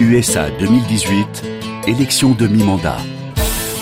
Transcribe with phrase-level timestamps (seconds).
[0.00, 1.44] USA 2018,
[1.86, 2.96] élection de mi-mandat.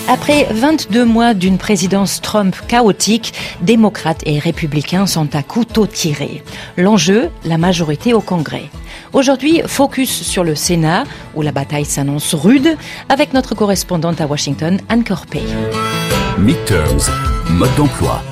[0.09, 6.43] Après 22 mois d'une présidence Trump chaotique, démocrates et républicains sont à couteau tiré.
[6.77, 8.65] L'enjeu, la majorité au Congrès.
[9.13, 11.05] Aujourd'hui, focus sur le Sénat,
[11.37, 12.77] où la bataille s'annonce rude,
[13.09, 15.43] avec notre correspondante à Washington, Anne Corpey.
[16.37, 17.13] Midterms,
[17.51, 18.23] mode d'emploi.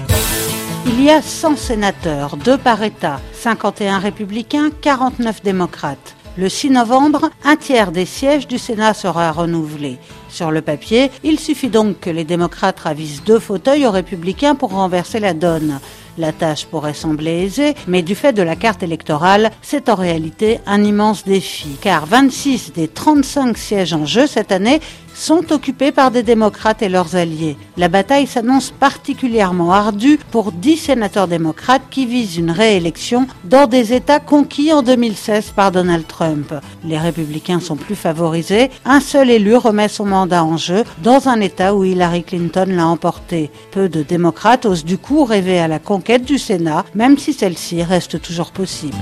[0.87, 6.17] Il y a 100 sénateurs, deux par État, 51 républicains, 49 démocrates.
[6.39, 9.97] Le 6 novembre, un tiers des sièges du Sénat sera renouvelé.
[10.29, 14.73] Sur le papier, il suffit donc que les démocrates ravisent deux fauteuils aux républicains pour
[14.73, 15.81] renverser la donne.
[16.19, 20.61] La tâche pourrait sembler aisée, mais du fait de la carte électorale, c'est en réalité
[20.67, 24.81] un immense défi, car 26 des 35 sièges en jeu cette année
[25.17, 27.57] sont occupés par des démocrates et leurs alliés.
[27.77, 33.95] La bataille s'annonce particulièrement ardue pour 10 sénateurs démocrates qui visent une réélection dans des
[33.95, 36.55] États conquis en 2016 par Donald Trump.
[36.85, 38.71] Les républicains sont plus favorisés.
[38.85, 42.87] Un seul élu remet son mandat en jeu dans un État où Hillary Clinton l'a
[42.87, 43.51] emporté.
[43.71, 47.83] Peu de démocrates osent du coup rêver à la conquête du Sénat, même si celle-ci
[47.83, 48.97] reste toujours possible.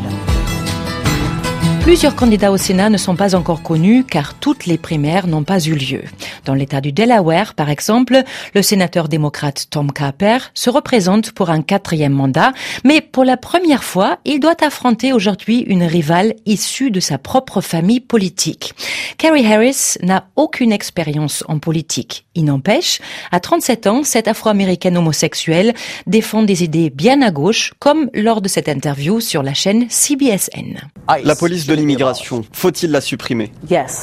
[1.85, 5.61] Plusieurs candidats au Sénat ne sont pas encore connus car toutes les primaires n'ont pas
[5.61, 6.01] eu lieu.
[6.45, 8.23] Dans l'État du Delaware, par exemple,
[8.55, 12.53] le sénateur démocrate Tom Capper se représente pour un quatrième mandat,
[12.85, 17.61] mais pour la première fois, il doit affronter aujourd'hui une rivale issue de sa propre
[17.61, 18.75] famille politique.
[19.17, 22.27] Kerry Harris n'a aucune expérience en politique.
[22.35, 23.01] Il n'empêche,
[23.33, 25.73] à 37 ans, cette afro-américaine homosexuelle
[26.07, 30.79] défend des idées bien à gauche, comme lors de cette interview sur la chaîne CBSN.
[31.23, 33.53] La police de l'immigration, faut-il la supprimer?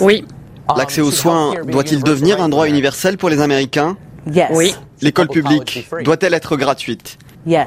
[0.01, 0.25] Oui.
[0.77, 3.97] L'accès aux soins doit-il devenir un droit universel pour les Américains
[4.51, 4.75] Oui.
[5.01, 7.17] L'école publique doit-elle être gratuite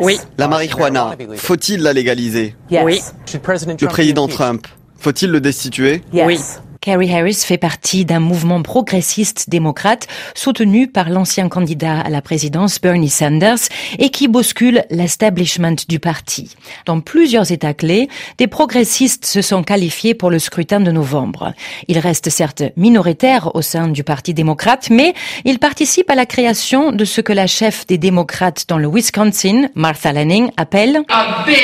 [0.01, 0.19] Oui.
[0.39, 3.03] La marijuana, faut-il la légaliser Oui.
[3.33, 4.67] Le président Trump,
[4.99, 6.39] faut-il le destituer Oui.
[6.85, 12.79] Kerry Harris fait partie d'un mouvement progressiste démocrate soutenu par l'ancien candidat à la présidence
[12.79, 16.55] Bernie Sanders et qui bouscule l'establishment du parti.
[16.85, 21.55] Dans plusieurs États clés, des progressistes se sont qualifiés pour le scrutin de novembre.
[21.89, 25.15] Ils restent certes minoritaires au sein du Parti démocrate, mais
[25.47, 29.71] ils participent à la création de ce que la chef des démocrates dans le Wisconsin,
[29.75, 31.57] Martha Lanning, appelle a big,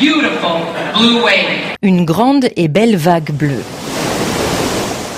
[0.00, 0.62] beautiful
[0.96, 1.76] blue wave.
[1.82, 3.62] une grande et belle vague bleue.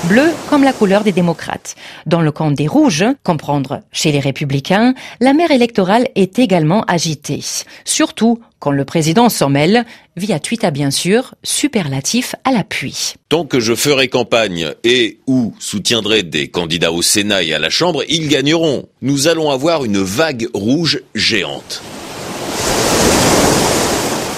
[0.05, 1.77] Bleu comme la couleur des démocrates.
[2.07, 7.45] Dans le camp des rouges, comprendre chez les républicains, la mer électorale est également agitée.
[7.85, 9.85] Surtout quand le président s'en mêle,
[10.17, 13.15] via Twitter bien sûr, superlatif à l'appui.
[13.29, 17.71] Tant que je ferai campagne et ou soutiendrai des candidats au Sénat et à la
[17.71, 18.89] Chambre, ils gagneront.
[19.03, 21.83] Nous allons avoir une vague rouge géante.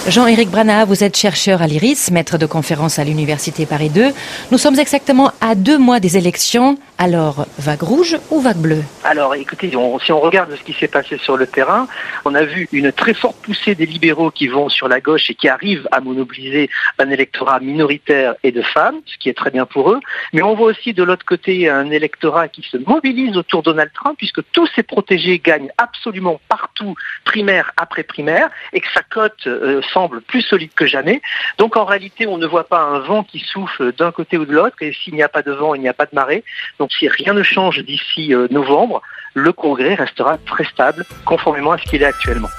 [0.05, 4.11] Jean-Éric Brana, vous êtes chercheur à l'IRIS, maître de conférence à l'Université Paris 2.
[4.51, 6.77] Nous sommes exactement à deux mois des élections.
[6.97, 8.83] Alors, vague rouge ou vague bleue?
[9.05, 11.87] Alors, écoutez, si on regarde ce qui s'est passé sur le terrain,
[12.25, 15.35] on a vu une très forte poussée des libéraux qui vont sur la gauche et
[15.35, 19.65] qui arrivent à monopoliser un électorat minoritaire et de femmes, ce qui est très bien
[19.65, 20.01] pour eux.
[20.33, 23.91] Mais on voit aussi de l'autre côté un électorat qui se mobilise autour de Donald
[23.93, 29.47] Trump, puisque tous ses protégés gagnent absolument partout, primaire après primaire, et que sa cote
[29.47, 31.21] euh, semble plus solide que jamais.
[31.57, 34.51] Donc en réalité, on ne voit pas un vent qui souffle d'un côté ou de
[34.51, 36.43] l'autre, et s'il n'y a pas de vent, il n'y a pas de marée.
[36.79, 39.01] Donc si rien ne change d'ici euh, novembre,
[39.33, 42.49] le Congrès restera très stable, conformément à ce qu'il est actuellement.